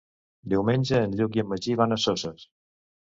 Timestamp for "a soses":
1.97-2.49